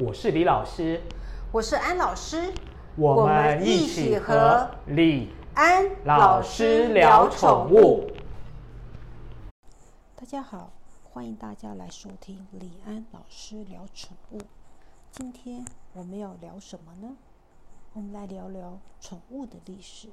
[0.00, 1.02] 我是李老师，
[1.50, 2.54] 我是安老师，
[2.94, 8.08] 我们一起和李安老师聊宠物。
[10.14, 10.70] 大家好，
[11.02, 14.38] 欢迎大家来收听李安老师聊宠物。
[15.10, 15.64] 今天
[15.94, 17.16] 我们要聊什么呢？
[17.92, 20.10] 我们来聊聊宠物的历史。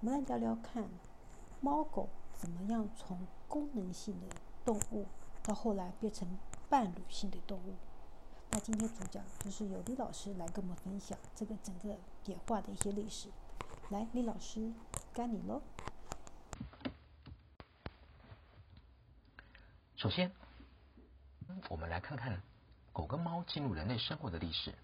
[0.00, 0.84] 我们来聊聊看，
[1.62, 3.18] 猫狗怎么样从
[3.48, 4.36] 功能性的
[4.66, 5.06] 动物，
[5.42, 6.28] 到后来变成
[6.68, 7.72] 伴侣性的动物。
[8.54, 13.30] 那今天主讲就是由李老师来跟我们分享这个整个演化的一些历史。
[13.88, 14.70] 来，李老师，
[15.14, 15.62] 该你喽。
[19.96, 20.30] 首先，
[21.70, 22.42] 我们来看看
[22.92, 24.74] 狗跟猫进入人类生活的历史。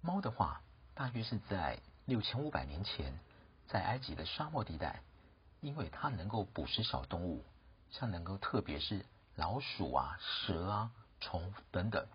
[0.00, 0.62] 猫的话，
[0.94, 3.18] 大约是在六千五百年前。
[3.66, 5.02] 在埃及的沙漠地带，
[5.60, 7.44] 因为它能够捕食小动物，
[7.90, 12.06] 像能够特别是老鼠啊、蛇啊、虫等等。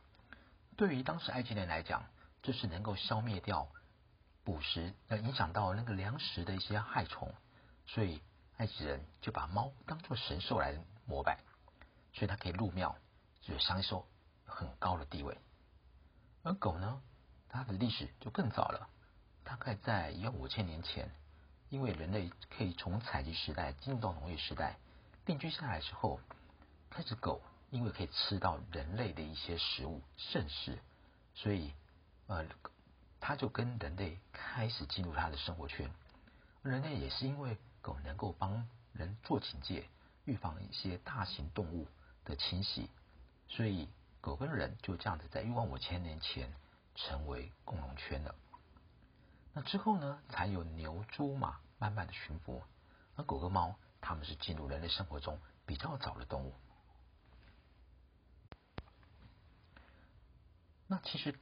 [0.77, 2.03] 对于当时埃及人来讲，
[2.41, 3.67] 这是能够消灭掉
[4.43, 7.33] 捕食呃影响到那个粮食的一些害虫，
[7.85, 8.21] 所以
[8.57, 11.39] 埃及人就把猫当做神兽来膜拜，
[12.13, 12.95] 所以它可以入庙，
[13.41, 14.07] 就是享受
[14.45, 15.37] 很高的地位。
[16.43, 17.01] 而狗呢，
[17.49, 18.89] 它的历史就更早了，
[19.43, 21.11] 大概在一万五千年前。
[21.69, 24.77] 因为人类可以从采集时代进入到农业时代，
[25.23, 26.19] 定居下来之后，
[26.89, 27.41] 开始狗
[27.71, 30.77] 因为可以吃到人类的一些食物剩食，
[31.33, 31.73] 所以
[32.27, 32.45] 呃，
[33.19, 35.89] 它就跟人类开始进入它的生活圈。
[36.61, 39.87] 人类也是因为狗能够帮人做警戒，
[40.25, 41.87] 预防一些大型动物
[42.25, 42.89] 的侵袭，
[43.47, 43.87] 所以
[44.19, 46.53] 狗跟人就这样子在一万五千年前
[46.93, 48.35] 成为共荣圈了。
[49.53, 52.61] 那之后呢，才有牛、猪、马慢慢的驯服，
[53.15, 56.53] 而狗跟猫，它们是进入人类生活中比较早的动物。
[60.91, 61.33] 那其实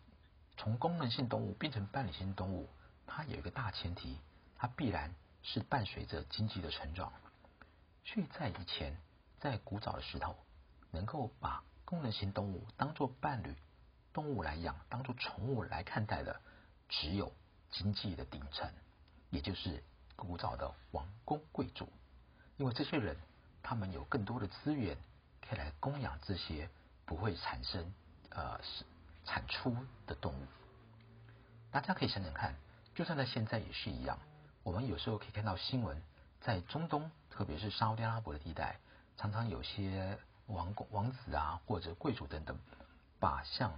[0.58, 2.70] 从功能性动物变成伴侣性动物，
[3.08, 4.20] 它有一个大前提，
[4.56, 7.12] 它必然是伴随着经济的成长。
[8.06, 8.96] 所以在以前，
[9.40, 10.36] 在古早的时候，
[10.92, 13.56] 能够把功能性动物当做伴侣
[14.14, 16.40] 动物来养，当做宠物来看待的，
[16.88, 17.34] 只有。
[17.72, 18.68] 经济的顶层，
[19.30, 19.84] 也就是
[20.16, 21.88] 古早的王公贵族，
[22.58, 23.16] 因为这些人
[23.62, 24.98] 他们有更多的资源，
[25.40, 26.68] 可以来供养这些
[27.06, 27.94] 不会产生
[28.32, 28.84] 呃是
[29.30, 30.48] 产出的动物。
[31.70, 32.56] 大家可以想想看，
[32.96, 34.18] 就算在现在也是一样，
[34.64, 36.02] 我们有时候可以看到新闻，
[36.42, 38.80] 在中东，特别是沙特阿拉伯的地带，
[39.18, 40.18] 常常有些
[40.48, 42.58] 王公王子啊或者贵族等等，
[43.20, 43.72] 把像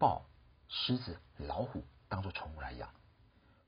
[0.00, 0.24] 豹、
[0.68, 2.90] 狮子、老虎当做宠物来养。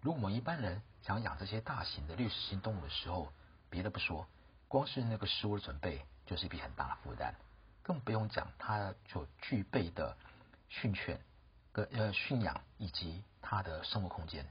[0.00, 3.32] 如果我们一般人想养这些大型的掠食性动物的时候，
[3.70, 4.26] 别的不说，
[4.66, 7.36] 光是那个食物的准备就是一笔很大的负担，
[7.84, 10.16] 更不用讲它所具备的
[10.80, 11.20] 训犬、
[11.72, 14.44] 个呃驯养以及它的生活空间。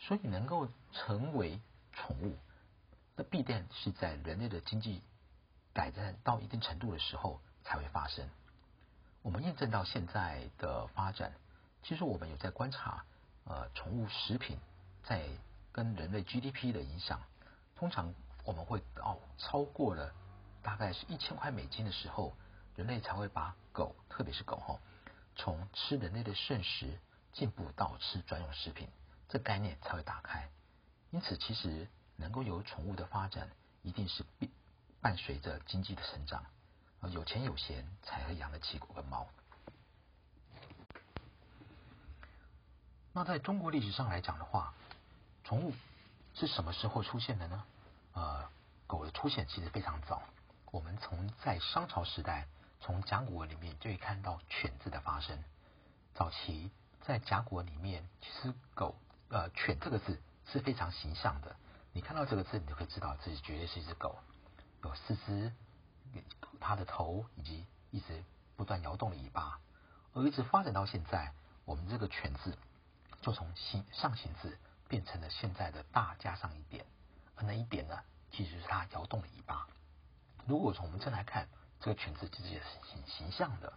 [0.00, 1.60] 所以能够成为
[1.92, 2.36] 宠物，
[3.16, 5.02] 那必定是在人类的经济
[5.72, 8.28] 改善到一定程度的时候才会发生。
[9.22, 11.32] 我们验证到现在的发展，
[11.82, 13.04] 其实我们有在观察。
[13.50, 14.58] 呃，宠物食品
[15.02, 15.26] 在
[15.72, 17.22] 跟人类 GDP 的影响，
[17.76, 18.12] 通常
[18.44, 20.12] 我们会到超过了
[20.62, 22.34] 大概是一千块美金的时候，
[22.76, 24.78] 人类才会把狗，特别是狗哈，
[25.38, 26.98] 从吃人类的剩食
[27.32, 28.88] 进步到吃专用食品，
[29.28, 30.50] 这概念才会打开。
[31.10, 33.48] 因此，其实能够有宠物的发展，
[33.82, 34.50] 一定是必
[35.00, 36.44] 伴随着经济的成长，
[37.12, 39.26] 有钱有闲才会养得起狗跟猫。
[43.12, 44.74] 那在中国历史上来讲的话，
[45.44, 45.72] 宠物
[46.34, 47.64] 是什么时候出现的呢？
[48.12, 48.48] 呃，
[48.86, 50.20] 狗的出现其实非常早。
[50.72, 52.46] 我们从在商朝时代，
[52.80, 55.42] 从甲骨文里面就可以看到“犬”字的发生。
[56.14, 58.96] 早期在甲骨文里面，其实狗
[59.28, 61.56] 呃“犬”这个字是非常形象的。
[61.92, 64.18] 你看到这个字，你就可以知道这绝对是一只狗，
[64.84, 65.52] 有四肢，
[66.60, 68.24] 它的头以及一直
[68.56, 69.58] 不断摇动的尾巴，
[70.12, 71.32] 而一直发展到现在，
[71.64, 72.56] 我们这个“犬”字。
[73.20, 74.56] 就从形上形字
[74.86, 76.86] 变成了现在的大加上一点，
[77.34, 77.98] 而那一点呢，
[78.30, 79.66] 其实是它摇动的尾巴。
[80.46, 81.48] 如果从我们这来看，
[81.80, 83.72] 这个犬字其实也是很形象的。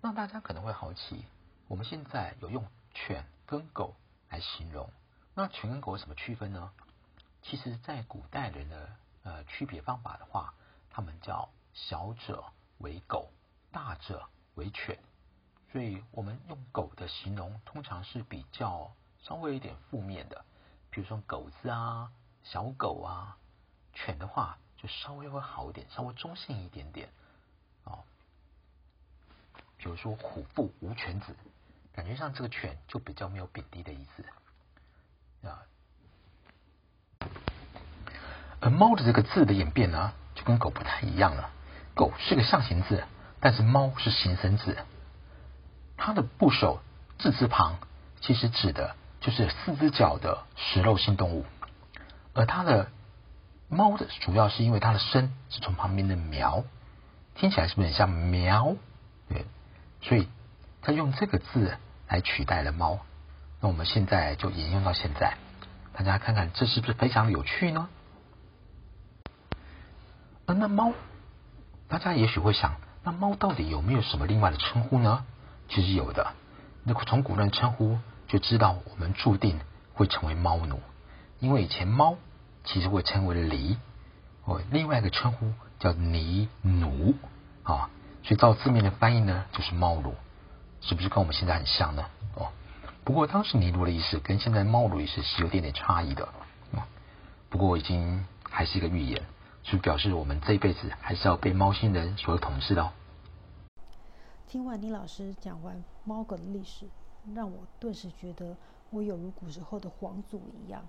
[0.00, 1.24] 那大家可能会好奇，
[1.68, 3.94] 我们现在有用犬跟狗
[4.30, 4.90] 来形容，
[5.34, 6.72] 那犬跟狗有什么区分呢？
[7.42, 8.88] 其实，在古代人的
[9.24, 10.54] 呃区别方法的话，
[10.90, 12.44] 他们叫小者
[12.78, 13.30] 为狗，
[13.70, 14.98] 大者为犬。
[15.72, 18.92] 所以我们用狗的形容，通常是比较
[19.22, 20.44] 稍微一点负面的，
[20.90, 22.12] 比如说狗子啊、
[22.44, 23.38] 小狗啊，
[23.92, 27.08] 犬的话就稍微会好一点，稍微中性一点点
[27.84, 28.00] 哦。
[29.76, 31.36] 比如说虎父无犬子，
[31.94, 35.62] 感觉上这个犬就比较没有贬低的意思啊。
[38.60, 41.50] 而猫的这个字的演变呢，就跟狗不太一样了。
[41.94, 43.04] 狗是个象形字，
[43.40, 44.76] 但是猫是形声字。
[45.96, 46.80] 它的部首
[47.18, 47.78] 字字旁，
[48.20, 51.44] 其实指的就是四只脚的食肉性动物。
[52.34, 52.90] 而它的
[53.72, 56.62] 猫的主要是因为它的声是从旁边的苗，
[57.34, 58.76] 听起来是不是很像苗？
[59.30, 59.46] 对，
[60.02, 60.28] 所以
[60.82, 62.98] 它用这个字来取代了猫。
[63.60, 65.38] 那我们现在就沿用到现在，
[65.94, 67.88] 大家看看这是不是非常有趣呢？
[70.44, 70.92] 而那猫，
[71.88, 75.24] 大家也许会想，那猫到底有没有什么另外的称呼呢？
[75.70, 76.34] 其实有的。
[76.84, 77.98] 那从古人称呼
[78.28, 79.60] 就知道，我们注定
[79.94, 80.78] 会成为猫奴，
[81.38, 82.18] 因为以前猫
[82.64, 83.76] 其实会称为狸，
[84.44, 87.14] 哦，另外一个称呼叫泥奴
[87.62, 87.90] 啊，
[88.22, 90.14] 所以照字面的翻译呢，就是猫奴，
[90.80, 92.04] 是不是跟我们现在很像呢？
[92.36, 92.52] 哦，
[93.04, 96.26] 不过当时泥奴的意思跟现在猫奴意思是有点点差异的
[96.74, 96.86] 啊。
[97.50, 99.22] 不过已经还是一个预言。
[99.64, 102.90] 就表示我们这一辈子还是要被猫星人所统治的。
[104.48, 106.86] 听完李老师讲完猫狗的历史，
[107.32, 108.56] 让我顿时觉得
[108.90, 110.84] 我有如古时候的皇祖一样，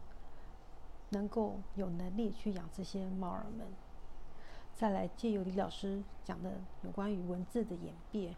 [1.13, 3.65] 能够有能力去养这些猫儿们。
[4.75, 6.51] 再来借由李老师讲的
[6.81, 8.35] 有关于文字的演变，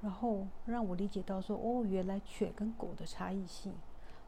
[0.00, 3.74] 然后让我理解到说，哦，原来犬跟狗的差异性。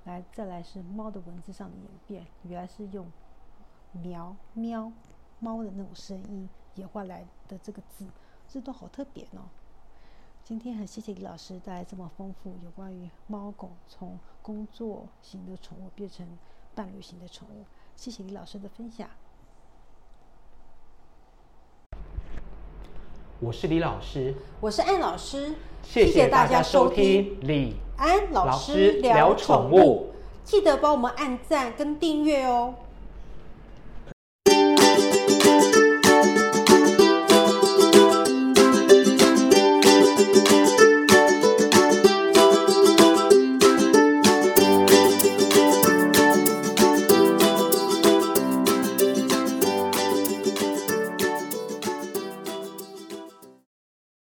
[0.05, 3.11] 来，再来是猫的文字上的演变，原来是用
[3.93, 4.93] 喵喵。
[5.39, 8.07] 猫的那种声音演化来的这个字，
[8.49, 9.51] 这都好特别哦。
[10.43, 16.27] 今天很谢谢李老师带来这么丰富有关于猫狗从工作型的宠物变成
[16.75, 17.65] 伴侣型的宠物，
[17.97, 19.09] 谢谢李老师的分享。
[23.41, 30.13] 我是李老师，我是安老师，谢谢大家收听李安老师聊宠物，
[30.45, 32.75] 记得帮我们按赞跟订阅哦。